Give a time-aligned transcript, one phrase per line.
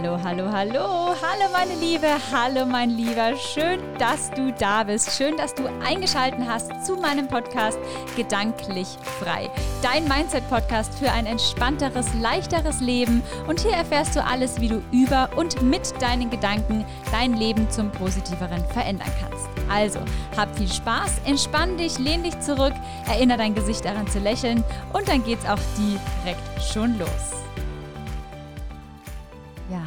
[0.00, 3.36] Hallo, hallo, hallo, hallo meine Liebe, hallo mein Lieber.
[3.36, 5.10] Schön, dass du da bist.
[5.16, 7.76] Schön, dass du eingeschaltet hast zu meinem Podcast
[8.14, 8.86] Gedanklich
[9.18, 9.50] frei.
[9.82, 13.24] Dein Mindset-Podcast für ein entspannteres, leichteres Leben.
[13.48, 17.90] Und hier erfährst du alles, wie du über und mit deinen Gedanken dein Leben zum
[17.90, 19.48] Positiveren verändern kannst.
[19.68, 19.98] Also,
[20.36, 22.74] hab viel Spaß, entspann dich, lehn dich zurück,
[23.08, 24.62] erinnere dein Gesicht daran zu lächeln
[24.92, 27.37] und dann geht's auch direkt schon los.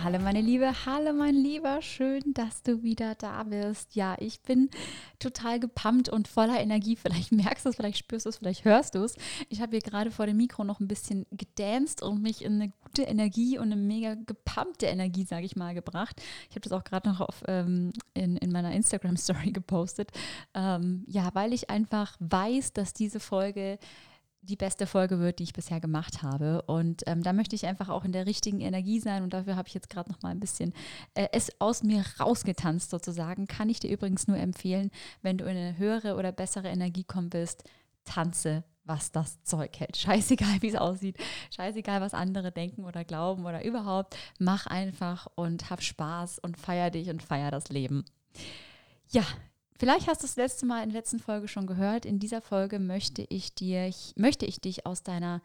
[0.04, 3.94] Hallo meine Liebe, hallo mein Lieber, schön, dass du wieder da bist.
[3.94, 4.72] Ja, ich bin
[5.20, 6.96] total gepumpt und voller Energie.
[6.96, 9.16] Vielleicht merkst du es, vielleicht spürst du es, vielleicht hörst du es.
[9.50, 12.74] Ich habe hier gerade vor dem Mikro noch ein bisschen gedanced und mich in eine
[12.84, 16.20] gute Energie und eine mega gepumpte Energie, sage ich mal, gebracht.
[16.50, 20.10] Ich habe das auch gerade noch auf, ähm, in, in meiner Instagram-Story gepostet.
[20.56, 23.78] Ähm, ja, weil ich einfach weiß, dass diese Folge
[24.44, 26.64] die beste Folge wird, die ich bisher gemacht habe.
[26.64, 29.24] Und ähm, da möchte ich einfach auch in der richtigen Energie sein.
[29.24, 30.74] Und dafür habe ich jetzt gerade noch mal ein bisschen
[31.14, 33.48] äh, es aus mir rausgetanzt sozusagen.
[33.48, 34.90] Kann ich dir übrigens nur empfehlen,
[35.22, 37.64] wenn du in eine höhere oder bessere Energie kommen willst,
[38.04, 39.98] tanze was das Zeug hält.
[39.98, 41.18] Scheißegal, wie es aussieht.
[41.56, 44.18] Scheißegal, was andere denken oder glauben oder überhaupt.
[44.40, 48.06] Mach einfach und hab Spaß und feier dich und feier das Leben.
[49.10, 49.24] Ja,
[49.82, 52.06] Vielleicht hast du das letzte Mal in der letzten Folge schon gehört.
[52.06, 55.42] In dieser Folge möchte ich dir, möchte ich dich aus deiner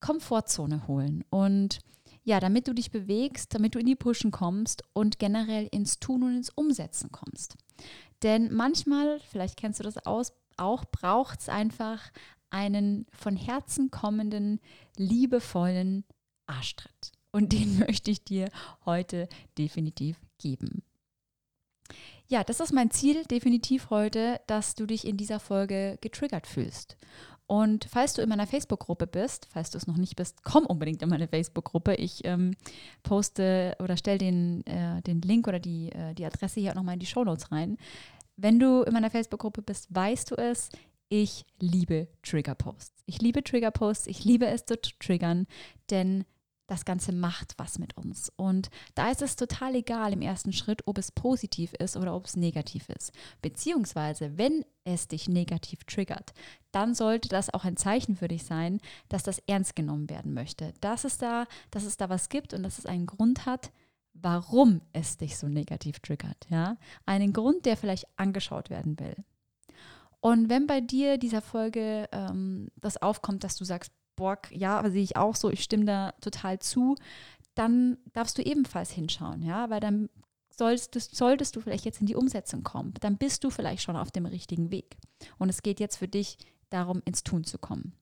[0.00, 1.22] Komfortzone holen.
[1.30, 1.78] Und
[2.24, 6.24] ja, damit du dich bewegst, damit du in die Pushen kommst und generell ins Tun
[6.24, 7.54] und ins Umsetzen kommst.
[8.24, 12.00] Denn manchmal, vielleicht kennst du das aus, auch, braucht es einfach
[12.50, 14.58] einen von Herzen kommenden,
[14.96, 16.02] liebevollen
[16.48, 17.12] Arschtritt.
[17.30, 18.50] Und den möchte ich dir
[18.84, 20.82] heute definitiv geben.
[22.30, 26.98] Ja, das ist mein Ziel definitiv heute, dass du dich in dieser Folge getriggert fühlst.
[27.46, 31.00] Und falls du in meiner Facebook-Gruppe bist, falls du es noch nicht bist, komm unbedingt
[31.00, 31.94] in meine Facebook-Gruppe.
[31.94, 32.54] Ich ähm,
[33.02, 36.94] poste oder stelle den, äh, den Link oder die, äh, die Adresse hier auch nochmal
[36.94, 37.78] in die Show Notes rein.
[38.36, 40.68] Wenn du in meiner Facebook-Gruppe bist, weißt du es.
[41.08, 43.04] Ich liebe Trigger-Posts.
[43.06, 44.06] Ich liebe Trigger-Posts.
[44.06, 45.46] Ich liebe es zu triggern,
[45.88, 46.26] denn
[46.68, 48.30] das Ganze macht was mit uns.
[48.36, 52.26] Und da ist es total egal im ersten Schritt, ob es positiv ist oder ob
[52.26, 53.10] es negativ ist.
[53.42, 56.32] Beziehungsweise, wenn es dich negativ triggert,
[56.70, 60.74] dann sollte das auch ein Zeichen für dich sein, dass das ernst genommen werden möchte.
[60.80, 63.72] Dass es da, dass es da was gibt und dass es einen Grund hat,
[64.12, 66.46] warum es dich so negativ triggert.
[66.50, 66.76] Ja?
[67.06, 69.16] Einen Grund, der vielleicht angeschaut werden will.
[70.20, 75.02] Und wenn bei dir dieser Folge ähm, das aufkommt, dass du sagst, boah, ja, sehe
[75.02, 76.96] ich auch so, ich stimme da total zu,
[77.54, 80.10] dann darfst du ebenfalls hinschauen, ja, weil dann
[80.50, 84.10] solltest, solltest du vielleicht jetzt in die Umsetzung kommen, dann bist du vielleicht schon auf
[84.10, 84.96] dem richtigen Weg.
[85.38, 86.36] Und es geht jetzt für dich
[86.68, 87.94] darum, ins Tun zu kommen.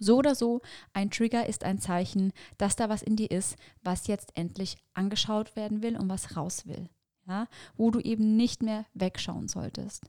[0.00, 0.60] So oder so,
[0.92, 5.56] ein Trigger ist ein Zeichen, dass da was in dir ist, was jetzt endlich angeschaut
[5.56, 6.88] werden will und was raus will.
[7.26, 7.46] Ja,
[7.76, 10.04] wo du eben nicht mehr wegschauen solltest.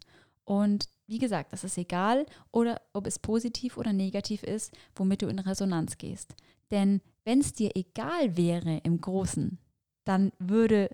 [0.50, 5.28] Und wie gesagt, das ist egal, oder ob es positiv oder negativ ist, womit du
[5.28, 6.34] in Resonanz gehst.
[6.72, 9.60] Denn wenn es dir egal wäre im Großen,
[10.06, 10.90] dann würde,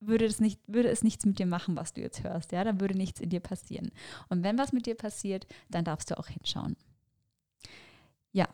[0.00, 2.50] würde, es nicht, würde es nichts mit dir machen, was du jetzt hörst.
[2.50, 2.64] Ja?
[2.64, 3.92] Dann würde nichts in dir passieren.
[4.28, 6.76] Und wenn was mit dir passiert, dann darfst du auch hinschauen.
[8.32, 8.48] Ja,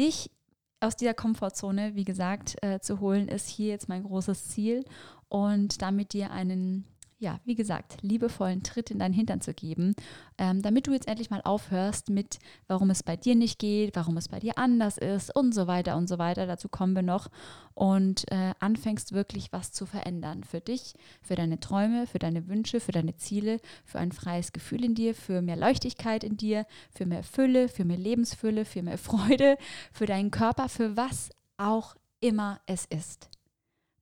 [0.00, 0.32] dich
[0.80, 4.84] aus dieser Komfortzone, wie gesagt, äh, zu holen, ist hier jetzt mein großes Ziel
[5.28, 9.94] und damit dir einen ja, wie gesagt, liebevollen Tritt in deinen Hintern zu geben,
[10.36, 14.18] ähm, damit du jetzt endlich mal aufhörst mit, warum es bei dir nicht geht, warum
[14.18, 16.46] es bei dir anders ist und so weiter und so weiter.
[16.46, 17.28] Dazu kommen wir noch
[17.72, 22.80] und äh, anfängst wirklich was zu verändern für dich, für deine Träume, für deine Wünsche,
[22.80, 27.06] für deine Ziele, für ein freies Gefühl in dir, für mehr Leuchtigkeit in dir, für
[27.06, 29.56] mehr Fülle, für mehr Lebensfülle, für mehr Freude,
[29.90, 33.30] für deinen Körper, für was auch immer es ist.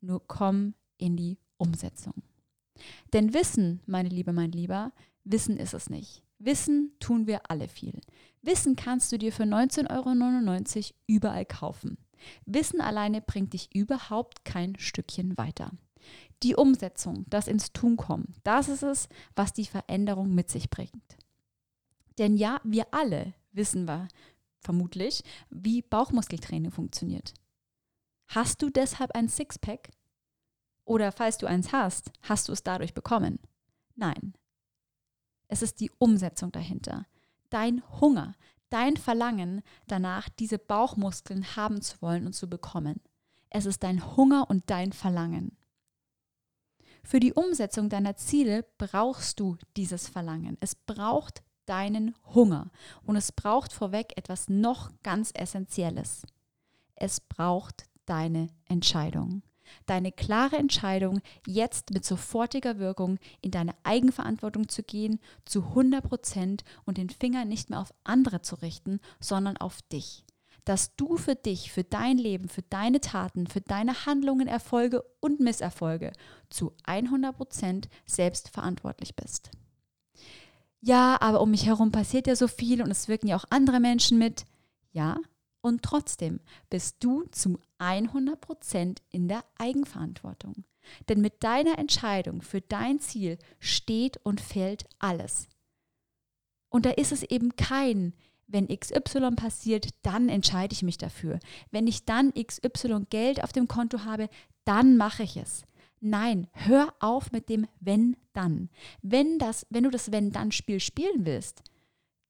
[0.00, 2.14] Nur komm in die Umsetzung.
[3.12, 4.92] Denn Wissen, meine Liebe, mein Lieber,
[5.24, 6.22] Wissen ist es nicht.
[6.38, 8.00] Wissen tun wir alle viel.
[8.42, 11.96] Wissen kannst du dir für 19,99 Euro überall kaufen.
[12.44, 15.70] Wissen alleine bringt dich überhaupt kein Stückchen weiter.
[16.42, 21.16] Die Umsetzung, das ins Tun kommen, das ist es, was die Veränderung mit sich bringt.
[22.18, 24.08] Denn ja, wir alle wissen wir
[24.58, 27.34] vermutlich, wie Bauchmuskeltraining funktioniert.
[28.28, 29.90] Hast du deshalb ein Sixpack?
[30.84, 33.38] Oder falls du eins hast, hast du es dadurch bekommen?
[33.94, 34.34] Nein.
[35.48, 37.06] Es ist die Umsetzung dahinter.
[37.50, 38.34] Dein Hunger,
[38.70, 43.00] dein Verlangen danach, diese Bauchmuskeln haben zu wollen und zu bekommen.
[43.50, 45.56] Es ist dein Hunger und dein Verlangen.
[47.04, 50.56] Für die Umsetzung deiner Ziele brauchst du dieses Verlangen.
[50.60, 52.70] Es braucht deinen Hunger.
[53.02, 56.26] Und es braucht vorweg etwas noch ganz Essentielles.
[56.94, 59.42] Es braucht deine Entscheidung.
[59.86, 66.64] Deine klare Entscheidung, jetzt mit sofortiger Wirkung in deine Eigenverantwortung zu gehen, zu 100 Prozent
[66.84, 70.24] und den Finger nicht mehr auf andere zu richten, sondern auf dich.
[70.64, 75.40] Dass du für dich, für dein Leben, für deine Taten, für deine Handlungen, Erfolge und
[75.40, 76.12] Misserfolge
[76.48, 79.50] zu 100 Prozent selbst verantwortlich bist.
[80.80, 83.80] Ja, aber um mich herum passiert ja so viel und es wirken ja auch andere
[83.80, 84.44] Menschen mit.
[84.92, 85.16] Ja,
[85.64, 90.64] und trotzdem bist du zu 100 Prozent in der Eigenverantwortung.
[91.08, 95.48] Denn mit deiner Entscheidung für dein Ziel steht und fällt alles.
[96.68, 98.12] Und da ist es eben kein,
[98.46, 101.40] wenn XY passiert, dann entscheide ich mich dafür.
[101.70, 104.28] Wenn ich dann XY Geld auf dem Konto habe,
[104.64, 105.62] dann mache ich es.
[106.00, 108.68] Nein, hör auf mit dem wenn dann.
[109.00, 111.62] Wenn das, wenn du das wenn dann Spiel spielen willst,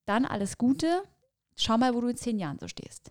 [0.04, 1.02] dann alles Gute.
[1.56, 3.10] Schau mal, wo du in zehn Jahren so stehst.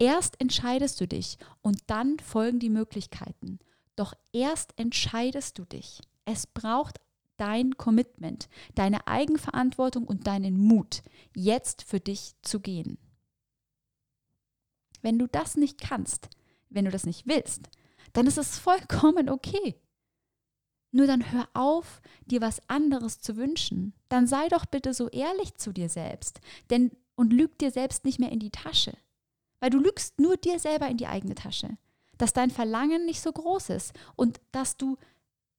[0.00, 3.58] Erst entscheidest du dich und dann folgen die Möglichkeiten.
[3.96, 6.00] Doch erst entscheidest du dich.
[6.24, 7.00] Es braucht
[7.36, 11.02] dein Commitment, deine Eigenverantwortung und deinen Mut,
[11.34, 12.96] jetzt für dich zu gehen.
[15.02, 16.28] Wenn du das nicht kannst,
[16.70, 17.68] wenn du das nicht willst,
[18.12, 19.80] dann ist es vollkommen okay.
[20.92, 23.94] Nur dann hör auf, dir was anderes zu wünschen.
[24.08, 26.40] Dann sei doch bitte so ehrlich zu dir selbst,
[26.70, 28.96] denn und lüg dir selbst nicht mehr in die Tasche.
[29.60, 31.76] Weil du lügst nur dir selber in die eigene Tasche.
[32.16, 34.96] Dass dein Verlangen nicht so groß ist und dass du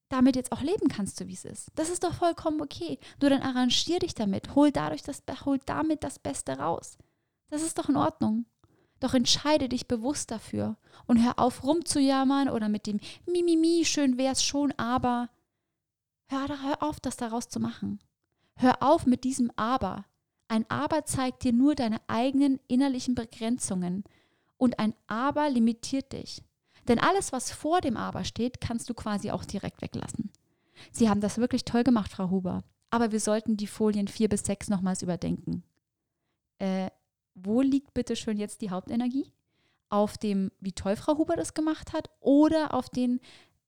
[0.10, 1.70] damit jetzt auch leben kannst, so wie es ist.
[1.76, 3.00] Das ist doch vollkommen okay.
[3.22, 6.98] Nur dann arrangier dich damit, hol, dadurch das, hol damit das Beste raus.
[7.50, 8.46] Das ist doch in Ordnung.
[9.00, 14.44] Doch entscheide dich bewusst dafür und hör auf rumzujammern oder mit dem Mimimi, schön wär's
[14.44, 15.30] schon, aber
[16.28, 18.00] hör, hör auf, das daraus zu machen.
[18.56, 20.06] Hör auf mit diesem Aber.
[20.50, 24.04] Ein Aber zeigt dir nur deine eigenen innerlichen Begrenzungen
[24.58, 26.44] und ein Aber limitiert dich.
[26.88, 30.32] Denn alles, was vor dem Aber steht, kannst du quasi auch direkt weglassen.
[30.92, 32.64] Sie haben das wirklich toll gemacht, Frau Huber.
[32.90, 35.64] Aber wir sollten die Folien 4 bis 6 nochmals überdenken.
[36.58, 36.90] Äh,
[37.36, 39.32] wo liegt bitte schön jetzt die Hauptenergie?
[39.90, 43.20] Auf dem, wie toll Frau Huber das gemacht hat, oder auf den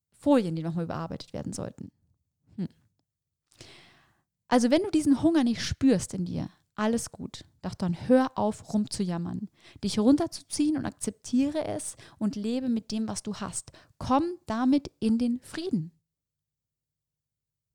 [0.09, 1.91] Folien, die nochmal überarbeitet werden sollten?
[2.55, 2.69] Hm.
[4.47, 6.49] Also wenn du diesen Hunger nicht spürst in dir,
[6.81, 7.45] alles gut.
[7.61, 9.49] Doch dann hör auf, rumzujammern.
[9.83, 13.71] Dich runterzuziehen und akzeptiere es und lebe mit dem, was du hast.
[13.99, 15.91] Komm damit in den Frieden.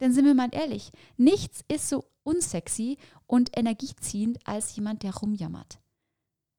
[0.01, 5.79] Denn sind wir mal ehrlich, nichts ist so unsexy und energieziehend als jemand, der rumjammert.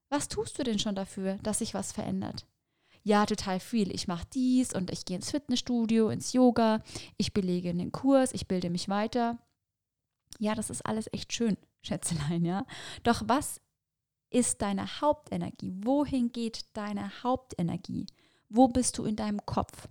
[0.09, 2.47] Was tust du denn schon dafür, dass sich was verändert?
[3.03, 3.93] Ja, total viel.
[3.93, 6.81] Ich mache dies und ich gehe ins Fitnessstudio, ins Yoga,
[7.17, 9.37] ich belege einen Kurs, ich bilde mich weiter.
[10.39, 11.57] Ja, das ist alles echt schön.
[11.81, 12.65] Schätzelein, ja.
[13.03, 13.61] Doch was
[14.29, 15.73] ist deine Hauptenergie?
[15.83, 18.05] Wohin geht deine Hauptenergie?
[18.49, 19.87] Wo bist du in deinem Kopf?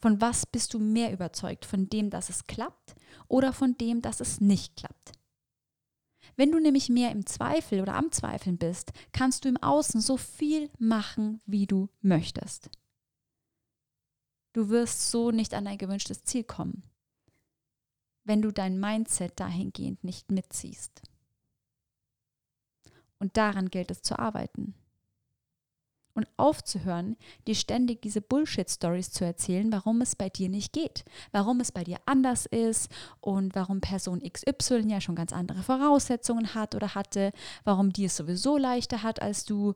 [0.00, 1.64] Von was bist du mehr überzeugt?
[1.64, 2.94] Von dem, dass es klappt
[3.28, 5.12] oder von dem, dass es nicht klappt?
[6.36, 10.16] Wenn du nämlich mehr im Zweifel oder am Zweifeln bist, kannst du im Außen so
[10.16, 12.70] viel machen, wie du möchtest.
[14.52, 16.82] Du wirst so nicht an dein gewünschtes Ziel kommen
[18.24, 21.02] wenn du dein Mindset dahingehend nicht mitziehst.
[23.18, 24.74] Und daran gilt es zu arbeiten.
[26.16, 27.16] Und aufzuhören,
[27.48, 31.82] dir ständig diese Bullshit-Stories zu erzählen, warum es bei dir nicht geht, warum es bei
[31.82, 32.88] dir anders ist
[33.20, 37.32] und warum Person XY ja schon ganz andere Voraussetzungen hat oder hatte,
[37.64, 39.74] warum die es sowieso leichter hat als du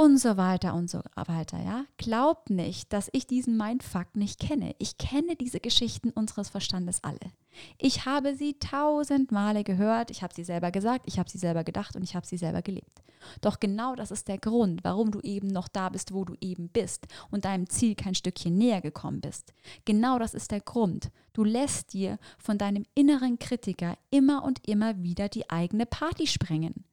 [0.00, 1.84] und so weiter und so weiter, ja.
[1.98, 4.74] Glaub nicht, dass ich diesen Mindfuck nicht kenne.
[4.78, 7.18] Ich kenne diese Geschichten unseres Verstandes alle.
[7.76, 11.64] Ich habe sie tausend Male gehört, ich habe sie selber gesagt, ich habe sie selber
[11.64, 13.02] gedacht und ich habe sie selber gelebt.
[13.42, 16.70] Doch genau das ist der Grund, warum du eben noch da bist, wo du eben
[16.70, 19.52] bist und deinem Ziel kein Stückchen näher gekommen bist.
[19.84, 21.10] Genau das ist der Grund.
[21.34, 26.86] Du lässt dir von deinem inneren Kritiker immer und immer wieder die eigene Party sprengen.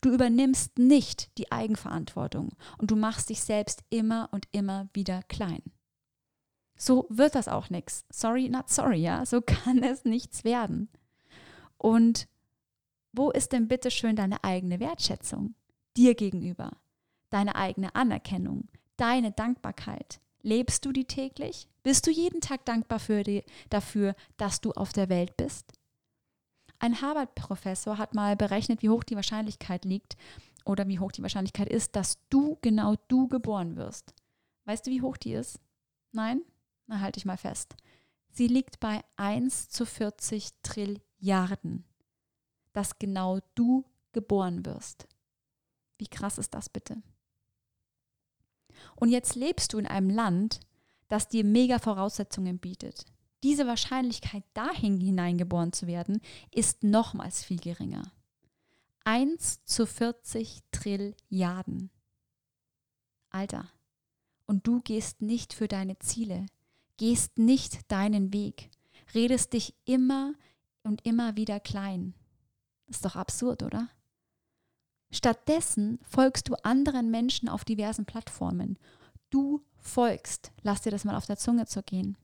[0.00, 5.62] Du übernimmst nicht die Eigenverantwortung und du machst dich selbst immer und immer wieder klein.
[6.76, 8.04] So wird das auch nichts.
[8.10, 9.24] Sorry, not sorry, ja.
[9.26, 10.88] So kann es nichts werden.
[11.78, 12.28] Und
[13.12, 15.54] wo ist denn bitte schön deine eigene Wertschätzung
[15.96, 16.72] dir gegenüber?
[17.30, 20.20] Deine eigene Anerkennung, deine Dankbarkeit.
[20.42, 21.68] Lebst du die täglich?
[21.82, 25.72] Bist du jeden Tag dankbar die, dafür, dass du auf der Welt bist?
[26.84, 30.18] Ein Harvard-Professor hat mal berechnet, wie hoch die Wahrscheinlichkeit liegt
[30.66, 34.12] oder wie hoch die Wahrscheinlichkeit ist, dass du, genau du, geboren wirst.
[34.66, 35.58] Weißt du, wie hoch die ist?
[36.12, 36.42] Nein?
[36.86, 37.74] Na, halte ich mal fest.
[38.28, 41.86] Sie liegt bei 1 zu 40 Trilliarden,
[42.74, 45.08] dass genau du geboren wirst.
[45.96, 47.02] Wie krass ist das bitte?
[48.94, 50.60] Und jetzt lebst du in einem Land,
[51.08, 53.06] das dir mega Voraussetzungen bietet.
[53.44, 58.10] Diese Wahrscheinlichkeit, dahin hineingeboren zu werden, ist nochmals viel geringer.
[59.04, 61.90] 1 zu 40 Trilliarden.
[63.28, 63.68] Alter,
[64.46, 66.46] und du gehst nicht für deine Ziele,
[66.96, 68.70] gehst nicht deinen Weg,
[69.12, 70.32] redest dich immer
[70.82, 72.14] und immer wieder klein.
[72.86, 73.90] Ist doch absurd, oder?
[75.10, 78.78] Stattdessen folgst du anderen Menschen auf diversen Plattformen.
[79.28, 82.16] Du folgst, lass dir das mal auf der Zunge zu gehen.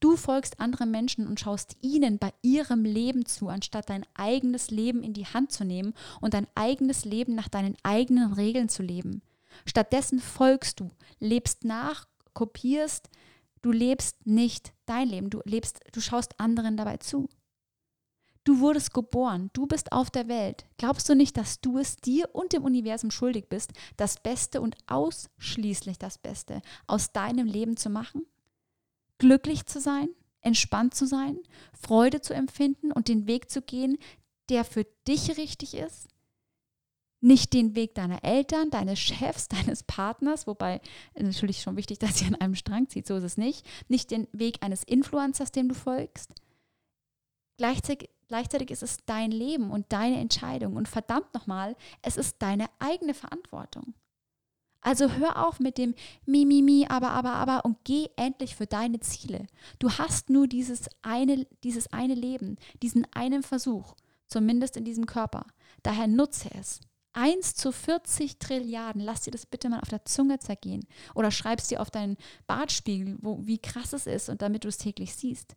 [0.00, 5.02] Du folgst anderen Menschen und schaust ihnen bei ihrem Leben zu, anstatt dein eigenes Leben
[5.02, 9.22] in die Hand zu nehmen und dein eigenes Leben nach deinen eigenen Regeln zu leben.
[9.66, 10.90] Stattdessen folgst du,
[11.20, 13.08] lebst nach, kopierst,
[13.62, 17.28] du lebst nicht dein Leben, du lebst, du schaust anderen dabei zu.
[18.44, 20.66] Du wurdest geboren, du bist auf der Welt.
[20.76, 24.76] Glaubst du nicht, dass du es dir und dem Universum schuldig bist, das Beste und
[24.86, 28.26] ausschließlich das Beste aus deinem Leben zu machen?
[29.18, 30.08] Glücklich zu sein,
[30.40, 31.38] entspannt zu sein,
[31.72, 33.98] Freude zu empfinden und den Weg zu gehen,
[34.48, 36.08] der für dich richtig ist?
[37.20, 40.80] Nicht den Weg deiner Eltern, deines Chefs, deines Partners, wobei
[41.18, 43.66] natürlich schon wichtig, dass ihr an einem Strang zieht, so ist es nicht.
[43.88, 46.32] Nicht den Weg eines Influencers, dem du folgst.
[47.56, 50.76] Gleichzeitig Gleichzeitig ist es dein Leben und deine Entscheidung.
[50.76, 53.94] Und verdammt nochmal, es ist deine eigene Verantwortung.
[54.84, 55.94] Also hör auf mit dem
[56.26, 59.46] Mi, Mi, Mi, aber, aber, aber und geh endlich für deine Ziele.
[59.78, 63.94] Du hast nur dieses eine, dieses eine Leben, diesen einen Versuch,
[64.28, 65.46] zumindest in diesem Körper.
[65.82, 66.80] Daher nutze es.
[67.14, 70.84] 1 zu 40 Trilliarden, lass dir das bitte mal auf der Zunge zergehen.
[71.14, 74.68] Oder schreib es dir auf deinen Bartspiegel, wo, wie krass es ist und damit du
[74.68, 75.56] es täglich siehst.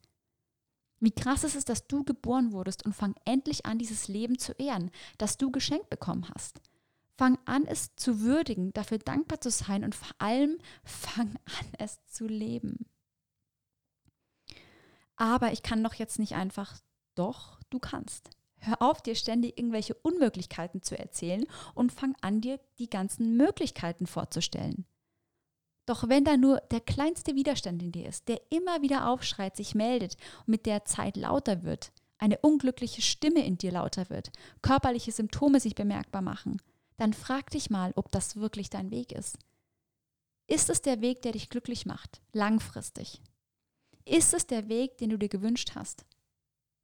[1.01, 4.53] Wie krass ist es, dass du geboren wurdest und fang endlich an, dieses Leben zu
[4.53, 6.61] ehren, das du geschenkt bekommen hast.
[7.17, 12.05] Fang an, es zu würdigen, dafür dankbar zu sein und vor allem fang an, es
[12.05, 12.85] zu leben.
[15.15, 16.79] Aber ich kann doch jetzt nicht einfach,
[17.15, 18.29] doch, du kannst.
[18.59, 24.07] Hör auf, dir ständig irgendwelche Unmöglichkeiten zu erzählen und fang an, dir die ganzen Möglichkeiten
[24.07, 24.85] vorzustellen.
[25.87, 29.73] Doch wenn da nur der kleinste Widerstand in dir ist, der immer wieder aufschreit, sich
[29.73, 34.31] meldet und mit der Zeit lauter wird, eine unglückliche Stimme in dir lauter wird,
[34.61, 36.61] körperliche Symptome sich bemerkbar machen,
[36.97, 39.37] dann frag dich mal, ob das wirklich dein Weg ist.
[40.47, 43.21] Ist es der Weg, der dich glücklich macht, langfristig?
[44.05, 46.05] Ist es der Weg, den du dir gewünscht hast?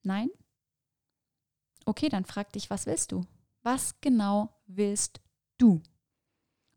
[0.03, 0.29] Nein?
[1.85, 3.25] Okay, dann frag dich, was willst du?
[3.61, 5.21] Was genau willst
[5.57, 5.81] du?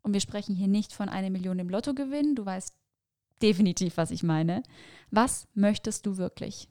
[0.01, 2.35] Und wir sprechen hier nicht von einer Million im Lotto gewinnen.
[2.35, 2.73] Du weißt
[3.41, 4.63] definitiv, was ich meine.
[5.11, 6.69] Was möchtest du wirklich?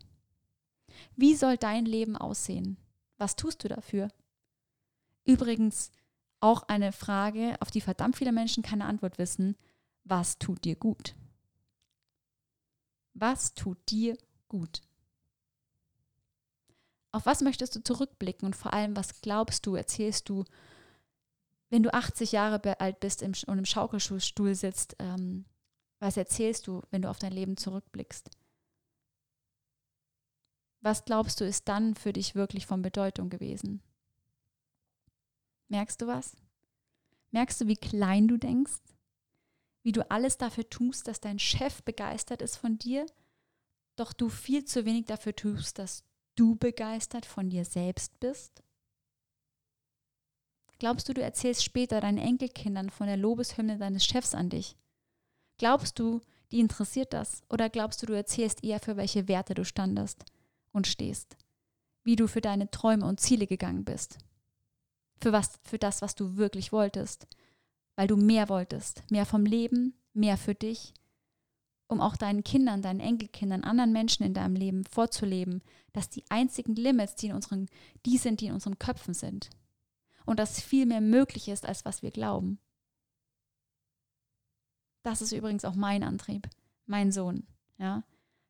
[1.16, 2.78] Wie soll dein Leben aussehen?
[3.18, 4.08] Was tust du dafür?
[5.24, 5.90] Übrigens
[6.46, 9.56] auch eine Frage, auf die verdammt viele Menschen keine Antwort wissen.
[10.04, 11.14] Was tut dir gut?
[13.14, 14.16] Was tut dir
[14.48, 14.82] gut?
[17.12, 20.44] Auf was möchtest du zurückblicken und vor allem, was glaubst du, erzählst du
[21.70, 25.44] wenn du 80 Jahre alt bist und im Schaukelstuhl sitzt, ähm,
[25.98, 28.30] was erzählst du, wenn du auf dein Leben zurückblickst?
[30.80, 33.82] Was glaubst du, ist dann für dich wirklich von Bedeutung gewesen?
[35.68, 36.36] Merkst du was?
[37.30, 38.80] Merkst du, wie klein du denkst?
[39.82, 43.06] Wie du alles dafür tust, dass dein Chef begeistert ist von dir,
[43.96, 46.04] doch du viel zu wenig dafür tust, dass
[46.34, 48.62] du begeistert von dir selbst bist?
[50.78, 54.76] Glaubst du, du erzählst später deinen Enkelkindern von der Lobeshymne deines Chefs an dich?
[55.56, 56.20] Glaubst du,
[56.52, 57.42] die interessiert das?
[57.48, 60.24] Oder glaubst du, du erzählst eher, für welche Werte du standest
[60.72, 61.36] und stehst?
[62.04, 64.18] Wie du für deine Träume und Ziele gegangen bist?
[65.20, 67.26] Für, was, für das, was du wirklich wolltest?
[67.96, 69.02] Weil du mehr wolltest.
[69.10, 70.94] Mehr vom Leben, mehr für dich,
[71.88, 76.74] um auch deinen Kindern, deinen Enkelkindern, anderen Menschen in deinem Leben vorzuleben, dass die einzigen
[76.74, 77.68] Limits, die in unseren,
[78.04, 79.50] die sind, die in unseren Köpfen sind
[80.24, 82.58] und dass viel mehr möglich ist, als was wir glauben.
[85.02, 86.48] Das ist übrigens auch mein Antrieb,
[86.86, 87.46] mein Sohn.
[87.78, 88.02] Ja,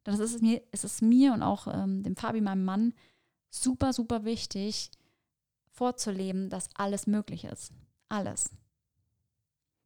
[0.04, 2.94] das ist es mir, ist es mir und auch ähm, dem Fabi, meinem Mann,
[3.50, 4.90] super, super wichtig,
[5.76, 7.72] vorzuleben, dass alles möglich ist.
[8.08, 8.50] Alles.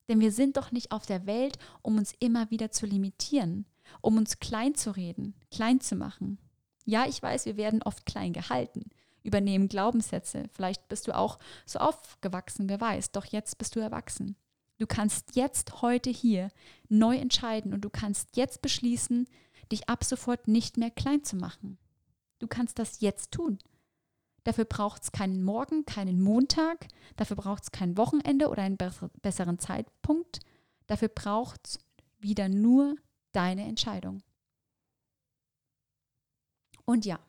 [0.09, 3.67] Denn wir sind doch nicht auf der Welt, um uns immer wieder zu limitieren,
[4.01, 6.39] um uns klein zu reden, klein zu machen.
[6.85, 8.91] Ja, ich weiß, wir werden oft klein gehalten
[9.23, 10.45] übernehmen Glaubenssätze.
[10.53, 13.13] Vielleicht bist du auch so aufgewachsen, wer weiß.
[13.13, 14.37] Doch jetzt bist du erwachsen.
[14.79, 16.51] Du kannst jetzt heute hier
[16.89, 19.29] neu entscheiden und du kannst jetzt beschließen,
[19.71, 21.79] dich ab sofort nicht mehr klein zu machen.
[22.39, 23.59] Du kannst das jetzt tun.
[24.45, 28.79] Dafür braucht es keinen Morgen, keinen Montag, dafür braucht es kein Wochenende oder einen
[29.23, 30.41] besseren Zeitpunkt.
[30.87, 31.79] Dafür braucht es
[32.19, 32.97] wieder nur
[33.33, 34.23] deine Entscheidung.
[36.85, 37.21] Und ja,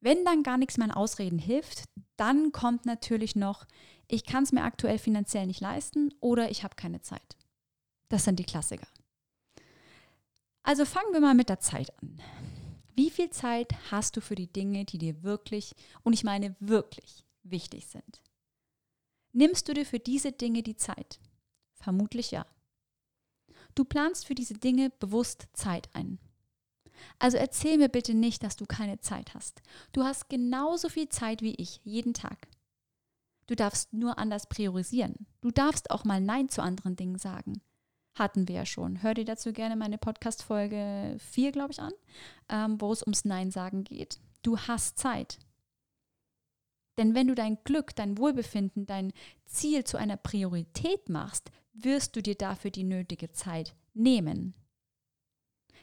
[0.00, 1.84] wenn dann gar nichts mehr an Ausreden hilft,
[2.16, 3.66] dann kommt natürlich noch,
[4.06, 7.36] ich kann es mir aktuell finanziell nicht leisten oder ich habe keine Zeit.
[8.08, 8.86] Das sind die Klassiker.
[10.62, 12.20] Also fangen wir mal mit der Zeit an.
[12.94, 17.24] Wie viel Zeit hast du für die Dinge, die dir wirklich, und ich meine wirklich,
[17.42, 18.22] wichtig sind?
[19.32, 21.18] Nimmst du dir für diese Dinge die Zeit?
[21.74, 22.46] Vermutlich ja.
[23.74, 26.20] Du planst für diese Dinge bewusst Zeit ein.
[27.18, 29.60] Also erzähl mir bitte nicht, dass du keine Zeit hast.
[29.92, 32.48] Du hast genauso viel Zeit wie ich jeden Tag.
[33.46, 35.26] Du darfst nur anders priorisieren.
[35.40, 37.60] Du darfst auch mal Nein zu anderen Dingen sagen.
[38.14, 39.02] Hatten wir ja schon.
[39.02, 41.92] Hör dir dazu gerne meine Podcast-Folge 4, glaube ich, an,
[42.48, 44.20] ähm, wo es ums Nein sagen geht.
[44.42, 45.38] Du hast Zeit.
[46.96, 49.12] Denn wenn du dein Glück, dein Wohlbefinden, dein
[49.46, 54.54] Ziel zu einer Priorität machst, wirst du dir dafür die nötige Zeit nehmen.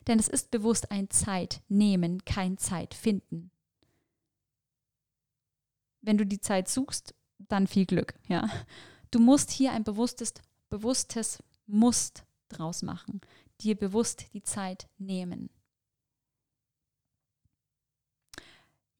[0.07, 3.51] Denn es ist bewusst ein Zeit nehmen, kein Zeit finden.
[5.99, 8.49] Wenn du die Zeit suchst, dann viel Glück, ja.
[9.11, 10.33] Du musst hier ein bewusstes,
[10.69, 13.21] bewusstes Musst draus machen,
[13.61, 15.49] dir bewusst die Zeit nehmen.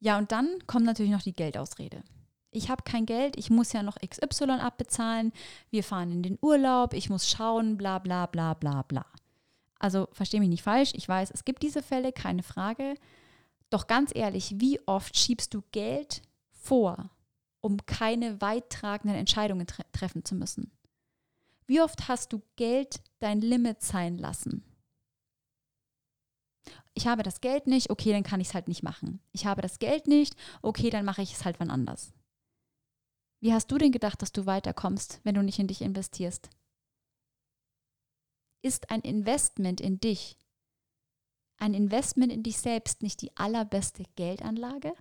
[0.00, 2.02] Ja, und dann kommt natürlich noch die Geldausrede.
[2.50, 5.32] Ich habe kein Geld, ich muss ja noch XY abbezahlen,
[5.70, 9.06] wir fahren in den Urlaub, ich muss schauen, bla bla bla bla bla.
[9.78, 12.94] Also verstehe mich nicht falsch, ich weiß, es gibt diese Fälle, keine Frage.
[13.70, 17.10] Doch ganz ehrlich, wie oft schiebst du Geld vor,
[17.60, 20.72] um keine weittragenden Entscheidungen tre treffen zu müssen?
[21.66, 24.64] Wie oft hast du Geld dein Limit sein lassen?
[26.94, 29.20] Ich habe das Geld nicht, okay, dann kann ich es halt nicht machen.
[29.32, 32.12] Ich habe das Geld nicht, okay, dann mache ich es halt wann anders.
[33.40, 36.50] Wie hast du denn gedacht, dass du weiterkommst, wenn du nicht in dich investierst?
[38.62, 40.36] Ist ein Investment in dich,
[41.56, 44.94] ein Investment in dich selbst nicht die allerbeste Geldanlage?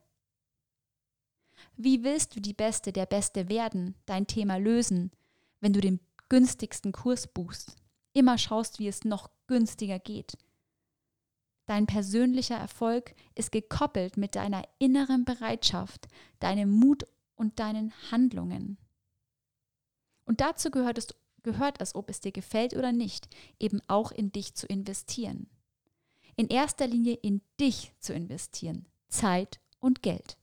[1.76, 5.12] Wie willst du die Beste, der Beste werden, dein Thema lösen,
[5.60, 6.00] wenn du den
[6.32, 7.76] günstigsten Kurs buchst,
[8.14, 10.38] immer schaust, wie es noch günstiger geht.
[11.66, 16.08] Dein persönlicher Erfolg ist gekoppelt mit deiner inneren Bereitschaft,
[16.40, 18.78] deinem Mut und deinen Handlungen.
[20.24, 21.08] Und dazu gehört es,
[21.44, 23.28] gehört es, ob es dir gefällt oder nicht,
[23.60, 25.50] eben auch in dich zu investieren.
[26.38, 30.38] In erster Linie in dich zu investieren, Zeit und Geld.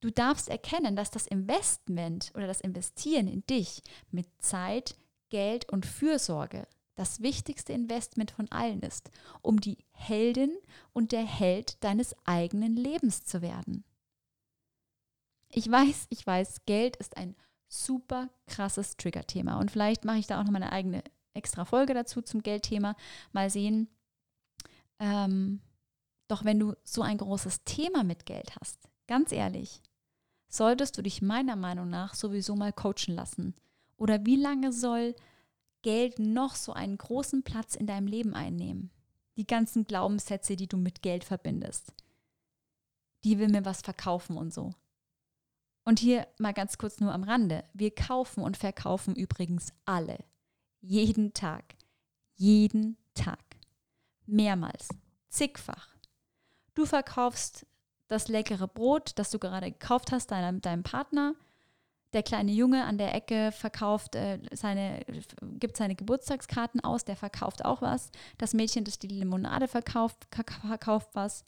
[0.00, 4.96] Du darfst erkennen, dass das Investment oder das Investieren in dich mit Zeit,
[5.30, 6.66] Geld und Fürsorge
[6.98, 10.52] das wichtigste Investment von allen ist, um die Heldin
[10.92, 13.84] und der Held deines eigenen Lebens zu werden.
[15.48, 17.36] Ich weiß, ich weiß, Geld ist ein
[17.68, 21.94] super krasses Trigger-Thema und vielleicht mache ich da auch noch mal eine eigene extra Folge
[21.94, 22.96] dazu zum Geldthema.
[23.32, 23.88] Mal sehen.
[24.98, 25.60] Ähm,
[26.26, 29.80] doch wenn du so ein großes Thema mit Geld hast, ganz ehrlich,
[30.48, 33.54] solltest du dich meiner Meinung nach sowieso mal coachen lassen?
[33.96, 35.14] Oder wie lange soll
[35.82, 38.90] Geld noch so einen großen Platz in deinem Leben einnehmen?
[39.36, 41.92] Die ganzen Glaubenssätze, die du mit Geld verbindest.
[43.24, 44.72] Die will mir was verkaufen und so.
[45.84, 47.64] Und hier mal ganz kurz nur am Rande.
[47.72, 50.18] Wir kaufen und verkaufen übrigens alle.
[50.80, 51.76] Jeden Tag.
[52.34, 53.42] Jeden Tag.
[54.26, 54.88] Mehrmals.
[55.28, 55.88] Zigfach.
[56.74, 57.66] Du verkaufst
[58.08, 61.34] das leckere Brot, das du gerade gekauft hast, deinem, deinem Partner.
[62.14, 65.04] Der kleine Junge an der Ecke verkauft äh, seine,
[65.58, 68.10] gibt seine Geburtstagskarten aus, der verkauft auch was.
[68.38, 70.26] Das Mädchen, das die Limonade verkauft,
[70.66, 71.44] verkauft was.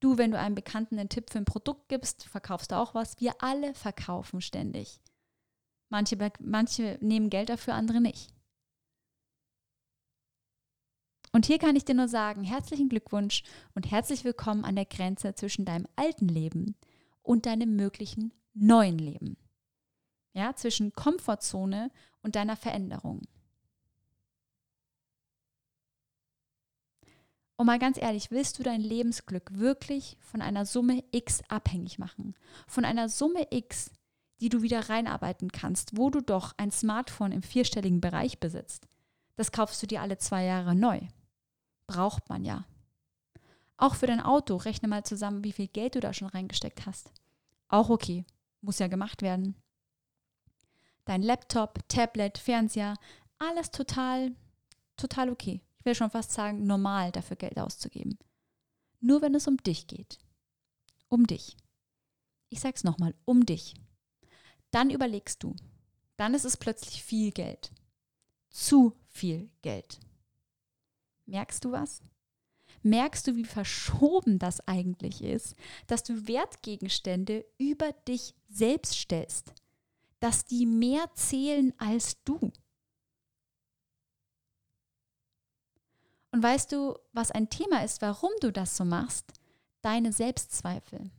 [0.00, 3.20] Du, wenn du einem Bekannten einen Tipp für ein Produkt gibst, verkaufst du auch was.
[3.20, 5.00] Wir alle verkaufen ständig.
[5.88, 8.32] Manche, manche nehmen Geld dafür, andere nicht.
[11.38, 13.44] Und hier kann ich dir nur sagen, herzlichen Glückwunsch
[13.76, 16.74] und herzlich willkommen an der Grenze zwischen deinem alten Leben
[17.22, 19.36] und deinem möglichen neuen Leben.
[20.32, 23.22] Ja, zwischen Komfortzone und deiner Veränderung.
[27.54, 32.34] Und mal ganz ehrlich, willst du dein Lebensglück wirklich von einer Summe X abhängig machen?
[32.66, 33.92] Von einer Summe X,
[34.40, 38.88] die du wieder reinarbeiten kannst, wo du doch ein Smartphone im vierstelligen Bereich besitzt.
[39.36, 41.00] Das kaufst du dir alle zwei Jahre neu
[41.88, 42.64] braucht man ja.
[43.76, 47.12] Auch für dein Auto, rechne mal zusammen, wie viel Geld du da schon reingesteckt hast.
[47.68, 48.24] Auch okay,
[48.60, 49.56] muss ja gemacht werden.
[51.04, 52.94] Dein Laptop, Tablet, Fernseher,
[53.38, 54.32] alles total,
[54.96, 55.62] total okay.
[55.78, 58.18] Ich will schon fast sagen, normal dafür Geld auszugeben.
[59.00, 60.18] Nur wenn es um dich geht.
[61.08, 61.56] Um dich.
[62.50, 63.74] Ich sag's nochmal, um dich.
[64.70, 65.54] Dann überlegst du,
[66.16, 67.70] dann ist es plötzlich viel Geld.
[68.50, 70.00] Zu viel Geld.
[71.28, 72.02] Merkst du was?
[72.82, 79.52] Merkst du, wie verschoben das eigentlich ist, dass du Wertgegenstände über dich selbst stellst,
[80.20, 82.50] dass die mehr zählen als du?
[86.30, 89.32] Und weißt du, was ein Thema ist, warum du das so machst?
[89.82, 91.10] Deine Selbstzweifel.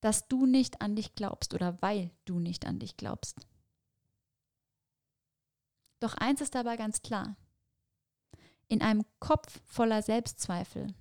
[0.00, 3.46] Dass du nicht an dich glaubst oder weil du nicht an dich glaubst.
[6.00, 7.36] Doch eins ist dabei ganz klar.
[8.68, 10.94] In einem Kopf voller Selbstzweifel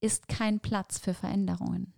[0.00, 1.94] ist kein Platz für Veränderungen.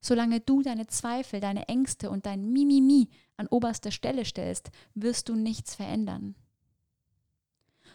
[0.00, 5.34] Solange du deine Zweifel, deine Ängste und dein Mimimi an oberste Stelle stellst, wirst du
[5.34, 6.34] nichts verändern.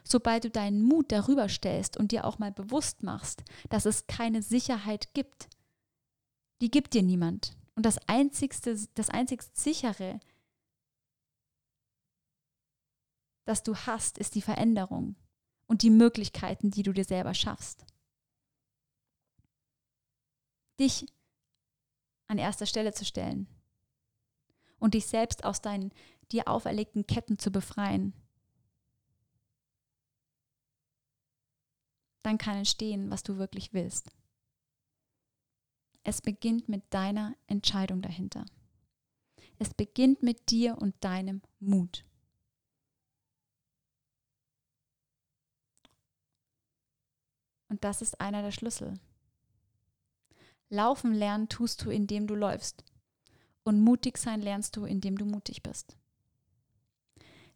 [0.03, 4.41] Sobald du deinen Mut darüber stellst und dir auch mal bewusst machst, dass es keine
[4.41, 5.49] Sicherheit gibt,
[6.61, 7.55] die gibt dir niemand.
[7.75, 10.19] Und das einzigste, das einzigst sichere,
[13.49, 15.15] das du hast, ist die Veränderung
[15.67, 17.85] und die Möglichkeiten, die du dir selber schaffst.
[20.79, 21.05] Dich
[22.27, 23.47] an erster Stelle zu stellen
[24.79, 25.91] und dich selbst aus deinen
[26.31, 28.13] dir auferlegten Ketten zu befreien
[32.21, 34.11] dann kann entstehen, was du wirklich willst.
[36.03, 38.45] Es beginnt mit deiner Entscheidung dahinter.
[39.57, 42.05] Es beginnt mit dir und deinem Mut.
[47.69, 48.95] Und das ist einer der Schlüssel.
[50.69, 52.83] Laufen lernen tust du, indem du läufst.
[53.63, 55.95] Und mutig sein lernst du, indem du mutig bist.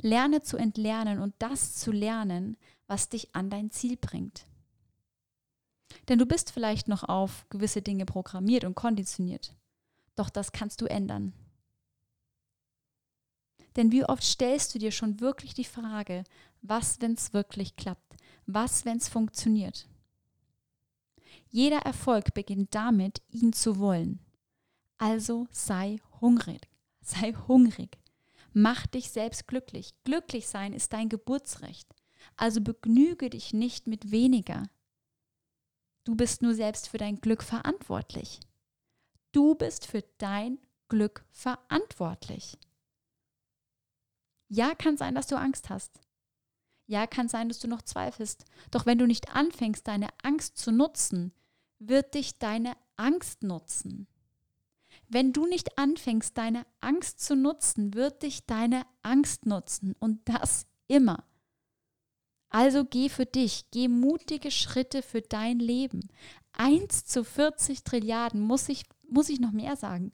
[0.02, 4.46] Lerne zu entlernen und das zu lernen, was dich an dein Ziel bringt.
[6.08, 9.56] Denn du bist vielleicht noch auf gewisse Dinge programmiert und konditioniert.
[10.16, 11.34] Doch das kannst du ändern.
[13.76, 16.24] Denn wie oft stellst du dir schon wirklich die Frage,
[16.62, 18.16] was, wenn es wirklich klappt?
[18.46, 19.88] Was, wenn es funktioniert?
[21.56, 24.20] Jeder Erfolg beginnt damit, ihn zu wollen.
[24.98, 26.68] Also sei hungrig.
[27.02, 28.00] Sei hungrig.
[28.54, 29.94] Mach dich selbst glücklich.
[30.04, 31.94] Glücklich sein ist dein Geburtsrecht.
[32.38, 34.68] Also begnüge dich nicht mit weniger.
[36.06, 38.40] Du bist nur selbst für dein Glück verantwortlich.
[39.32, 40.58] Du bist für dein
[40.90, 42.58] Glück verantwortlich.
[44.48, 46.00] Ja, kann sein, dass du Angst hast.
[46.88, 48.46] Ja, kann sein, dass du noch zweifelst.
[48.72, 51.32] Doch wenn du nicht anfängst, deine Angst zu nutzen,
[51.88, 54.08] wird dich deine Angst nutzen.
[55.08, 59.96] Wenn du nicht anfängst, deine Angst zu nutzen, wird dich deine Angst nutzen.
[60.00, 61.24] Und das immer.
[62.50, 66.08] Also geh für dich, geh mutige Schritte für dein Leben.
[66.54, 70.12] 1 zu 40 Trilliarden, muss ich, muss ich noch mehr sagen?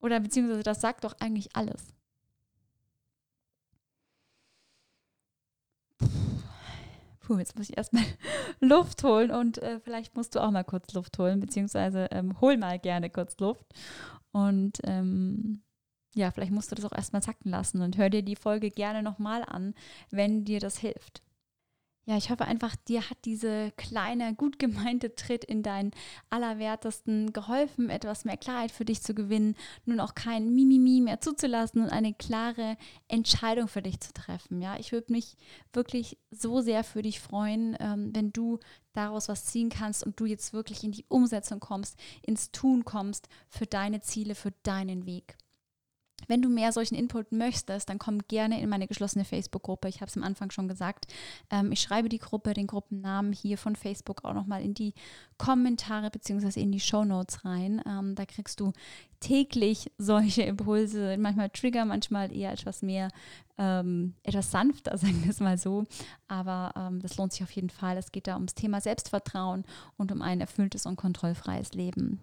[0.00, 1.95] Oder beziehungsweise das sagt doch eigentlich alles.
[7.26, 8.04] Puh, jetzt muss ich erstmal
[8.60, 12.56] Luft holen und äh, vielleicht musst du auch mal kurz Luft holen, beziehungsweise ähm, hol
[12.56, 13.66] mal gerne kurz Luft.
[14.30, 15.62] Und ähm,
[16.14, 19.02] ja, vielleicht musst du das auch erstmal sacken lassen und hör dir die Folge gerne
[19.02, 19.74] nochmal an,
[20.12, 21.20] wenn dir das hilft.
[22.08, 25.90] Ja, ich hoffe einfach, dir hat diese kleine, gut gemeinte Tritt in deinen
[26.30, 31.82] Allerwertesten geholfen, etwas mehr Klarheit für dich zu gewinnen, nun auch kein Mimimi mehr zuzulassen
[31.82, 32.76] und eine klare
[33.08, 34.62] Entscheidung für dich zu treffen.
[34.62, 35.36] Ja, ich würde mich
[35.72, 38.60] wirklich so sehr für dich freuen, ähm, wenn du
[38.92, 43.28] daraus was ziehen kannst und du jetzt wirklich in die Umsetzung kommst, ins Tun kommst
[43.48, 45.36] für deine Ziele, für deinen Weg.
[46.28, 49.88] Wenn du mehr solchen Input möchtest, dann komm gerne in meine geschlossene Facebook-Gruppe.
[49.88, 51.06] Ich habe es am Anfang schon gesagt.
[51.50, 54.94] Ähm, ich schreibe die Gruppe, den Gruppennamen hier von Facebook auch nochmal in die
[55.38, 56.60] Kommentare bzw.
[56.60, 57.80] in die Show Notes rein.
[57.86, 58.72] Ähm, da kriegst du
[59.20, 63.10] täglich solche Impulse, manchmal Trigger, manchmal eher etwas mehr,
[63.58, 65.84] ähm, etwas sanfter, sagen wir es mal so.
[66.28, 67.96] Aber ähm, das lohnt sich auf jeden Fall.
[67.96, 69.64] Es geht da ums Thema Selbstvertrauen
[69.96, 72.20] und um ein erfülltes und kontrollfreies Leben.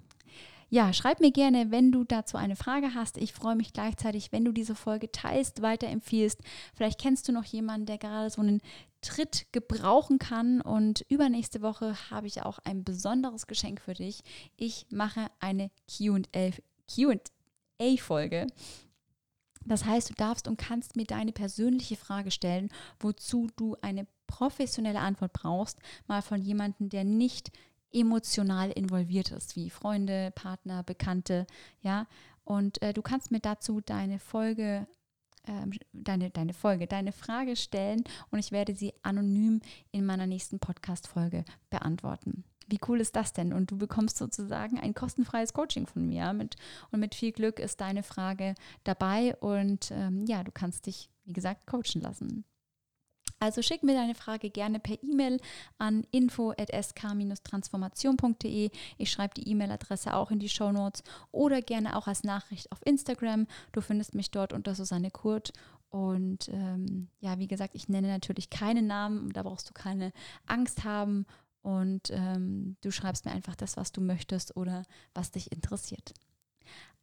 [0.73, 3.17] Ja, schreib mir gerne, wenn du dazu eine Frage hast.
[3.17, 6.39] Ich freue mich gleichzeitig, wenn du diese Folge teilst, weiterempfiehlst.
[6.73, 8.59] Vielleicht kennst du noch jemanden, der gerade so einen
[9.01, 10.61] Tritt gebrauchen kann.
[10.61, 14.23] Und übernächste Woche habe ich auch ein besonderes Geschenk für dich.
[14.57, 15.69] Ich mache eine
[16.87, 18.47] QA-Folge.
[19.65, 25.01] Das heißt, du darfst und kannst mir deine persönliche Frage stellen, wozu du eine professionelle
[25.01, 27.51] Antwort brauchst, mal von jemandem, der nicht
[27.93, 31.45] emotional involviert ist, wie Freunde, Partner, Bekannte,
[31.81, 32.07] ja.
[32.43, 34.87] Und äh, du kannst mir dazu deine Folge,
[35.43, 40.59] äh, deine, deine Folge, deine Frage stellen und ich werde sie anonym in meiner nächsten
[40.59, 42.43] Podcast-Folge beantworten.
[42.67, 43.53] Wie cool ist das denn?
[43.53, 46.33] Und du bekommst sozusagen ein kostenfreies Coaching von mir.
[46.33, 46.55] Mit,
[46.91, 51.33] und mit viel Glück ist deine Frage dabei und ähm, ja, du kannst dich, wie
[51.33, 52.45] gesagt, coachen lassen.
[53.43, 55.37] Also schick mir deine Frage gerne per E-Mail
[55.77, 58.71] an info.sk-transformation.de.
[58.97, 61.03] Ich schreibe die E-Mail-Adresse auch in die Show Notes
[61.33, 63.47] oder gerne auch als Nachricht auf Instagram.
[63.73, 65.51] Du findest mich dort unter Susanne Kurt.
[65.89, 70.13] Und ähm, ja, wie gesagt, ich nenne natürlich keinen Namen, da brauchst du keine
[70.45, 71.25] Angst haben.
[71.63, 76.13] Und ähm, du schreibst mir einfach das, was du möchtest oder was dich interessiert.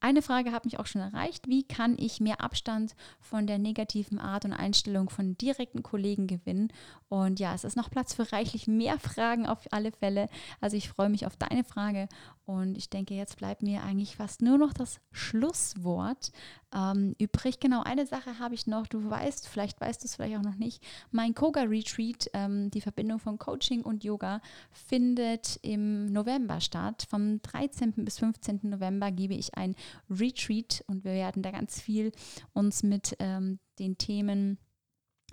[0.02, 1.46] Eine Frage hat mich auch schon erreicht.
[1.46, 6.72] Wie kann ich mehr Abstand von der negativen Art und Einstellung von direkten Kollegen gewinnen?
[7.08, 10.28] Und ja, es ist noch Platz für reichlich mehr Fragen auf alle Fälle.
[10.60, 12.08] Also ich freue mich auf deine Frage
[12.46, 16.32] und ich denke, jetzt bleibt mir eigentlich fast nur noch das Schlusswort
[16.74, 17.61] ähm, übrig.
[17.61, 18.87] Genau, eine Sache habe ich noch.
[18.87, 20.83] Du weißt, vielleicht weißt du es vielleicht auch noch nicht.
[21.11, 24.40] Mein Koga Retreat, ähm, die Verbindung von Coaching und Yoga,
[24.72, 27.06] findet im November statt.
[27.09, 28.04] Vom 13.
[28.04, 28.61] bis 15.
[28.62, 29.74] November gebe ich ein
[30.09, 32.12] Retreat und wir werden da ganz viel
[32.52, 34.59] uns mit ähm, den Themen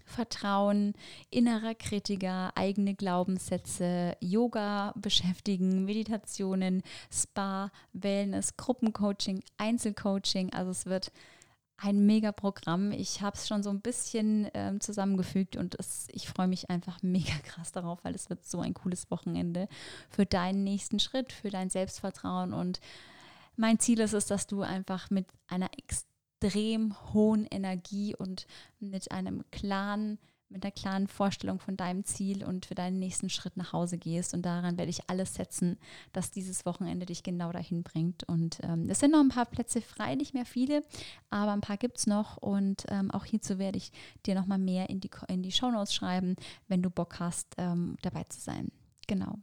[0.07, 0.93] Vertrauen,
[1.29, 10.53] innerer Kritiker, eigene Glaubenssätze, Yoga beschäftigen, Meditationen, Spa, Wellness, Gruppencoaching, Einzelcoaching.
[10.53, 11.11] Also es wird
[11.77, 12.91] ein Mega-Programm.
[12.91, 17.03] Ich habe es schon so ein bisschen ähm, zusammengefügt und es, ich freue mich einfach
[17.03, 19.67] mega krass darauf, weil es wird so ein cooles Wochenende
[20.09, 22.79] für deinen nächsten Schritt, für dein Selbstvertrauen und
[23.55, 28.47] mein Ziel ist es, dass du einfach mit einer extrem extrem hohen Energie und
[28.79, 30.19] mit einem klaren,
[30.49, 34.33] mit einer klaren Vorstellung von deinem Ziel und für deinen nächsten Schritt nach Hause gehst.
[34.33, 35.77] Und daran werde ich alles setzen,
[36.13, 38.23] dass dieses Wochenende dich genau dahin bringt.
[38.23, 40.83] Und ähm, es sind noch ein paar Plätze frei, nicht mehr viele,
[41.29, 42.37] aber ein paar gibt es noch.
[42.37, 43.91] Und ähm, auch hierzu werde ich
[44.25, 46.35] dir nochmal mehr in die, in die Shownotes schreiben,
[46.67, 48.71] wenn du Bock hast, ähm, dabei zu sein.
[49.07, 49.39] Genau.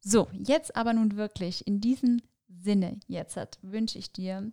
[0.00, 4.52] So, jetzt aber nun wirklich in diesem Sinne, jetzt wünsche ich dir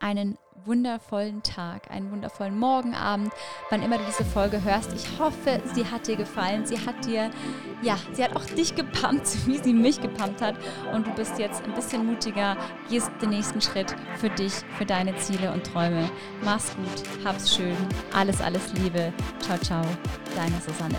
[0.00, 3.32] einen wundervollen Tag, einen wundervollen Morgenabend,
[3.70, 4.92] wann immer du diese Folge hörst.
[4.92, 6.66] Ich hoffe, sie hat dir gefallen.
[6.66, 7.30] Sie hat dir,
[7.82, 10.56] ja, sie hat auch dich gepumpt, wie sie mich gepumpt hat.
[10.92, 12.56] Und du bist jetzt ein bisschen mutiger,
[12.88, 16.10] gehst den nächsten Schritt für dich, für deine Ziele und Träume.
[16.42, 17.76] Mach's gut, hab's schön.
[18.14, 19.12] Alles, alles Liebe.
[19.40, 19.82] Ciao, ciao.
[20.36, 20.96] Deine Susanne.